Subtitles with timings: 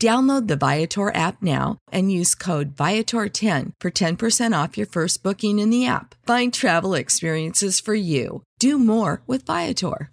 [0.00, 5.58] Download the Viator app now and use code Viator10 for 10% off your first booking
[5.58, 6.14] in the app.
[6.26, 8.42] Find travel experiences for you.
[8.58, 10.10] Do more with Viator.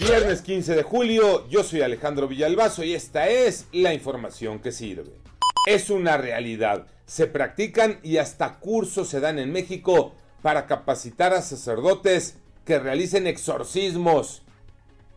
[0.00, 5.20] Viernes 15 de julio, yo soy Alejandro Villalbazo y esta es la información que sirve.
[5.66, 6.86] Es una realidad.
[7.06, 13.26] Se practican y hasta cursos se dan en México para capacitar a sacerdotes que realicen
[13.26, 14.42] exorcismos.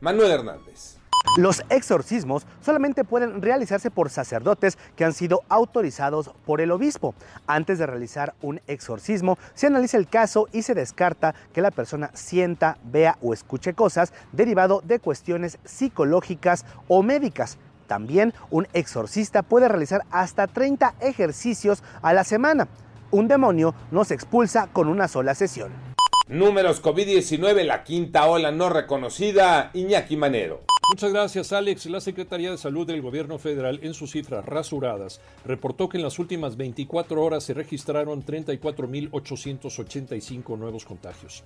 [0.01, 0.97] Manuel Hernández.
[1.35, 7.15] Los exorcismos solamente pueden realizarse por sacerdotes que han sido autorizados por el obispo.
[7.47, 12.11] Antes de realizar un exorcismo, se analiza el caso y se descarta que la persona
[12.13, 17.57] sienta, vea o escuche cosas derivado de cuestiones psicológicas o médicas.
[17.87, 22.67] También un exorcista puede realizar hasta 30 ejercicios a la semana.
[23.09, 25.71] Un demonio no se expulsa con una sola sesión.
[26.27, 30.61] Números COVID-19, la quinta ola no reconocida, Iñaki Manero.
[30.89, 31.85] Muchas gracias, Alex.
[31.85, 36.19] La Secretaría de Salud del Gobierno Federal, en sus cifras rasuradas, reportó que en las
[36.19, 41.45] últimas 24 horas se registraron 34.885 nuevos contagios.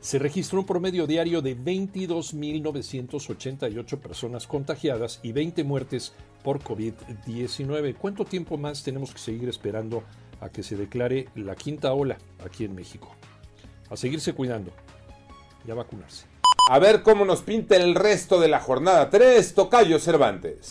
[0.00, 6.12] se registró un promedio diario de 22.988 personas contagiadas y 20 muertes
[6.44, 7.96] por COVID-19.
[7.96, 10.04] ¿Cuánto tiempo más tenemos que seguir esperando
[10.40, 13.16] a que se declare la quinta ola aquí en México?
[13.90, 14.72] A seguirse cuidando
[15.66, 16.26] y a vacunarse.
[16.68, 20.68] A ver cómo nos pinta el resto de la jornada 3, Tocayo Cervantes.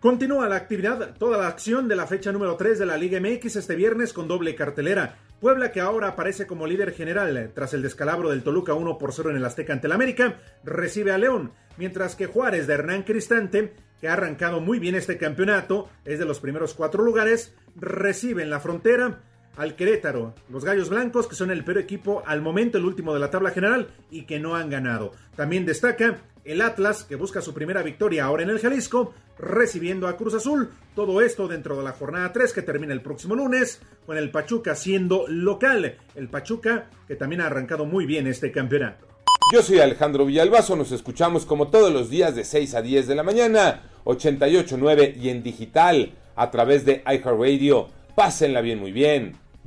[0.00, 3.56] Continúa la actividad, toda la acción de la fecha número 3 de la Liga MX
[3.56, 5.16] este viernes con doble cartelera.
[5.40, 9.30] Puebla, que ahora aparece como líder general tras el descalabro del Toluca 1 por 0
[9.30, 13.74] en el Azteca ante el América, recibe a León, mientras que Juárez de Hernán Cristante,
[14.00, 18.50] que ha arrancado muy bien este campeonato, es de los primeros cuatro lugares, recibe en
[18.50, 19.20] la frontera
[19.58, 23.18] al Querétaro, los Gallos Blancos, que son el peor equipo al momento, el último de
[23.18, 25.12] la tabla general y que no han ganado.
[25.34, 30.16] También destaca el Atlas, que busca su primera victoria ahora en el Jalisco, recibiendo a
[30.16, 30.70] Cruz Azul.
[30.94, 34.76] Todo esto dentro de la jornada 3 que termina el próximo lunes, con el Pachuca
[34.76, 35.96] siendo local.
[36.14, 39.08] El Pachuca que también ha arrancado muy bien este campeonato.
[39.52, 43.14] Yo soy Alejandro Villalbazo, nos escuchamos como todos los días de 6 a 10 de
[43.16, 47.88] la mañana, 88.9 y en digital a través de iHeartRadio.
[48.14, 49.47] Pásenla bien, muy bien